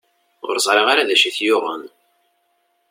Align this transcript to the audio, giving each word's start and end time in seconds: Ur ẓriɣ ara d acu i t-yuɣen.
Ur 0.47 0.55
ẓriɣ 0.65 0.87
ara 0.89 1.07
d 1.07 1.09
acu 1.15 1.25
i 1.27 1.31
t-yuɣen. 1.35 1.83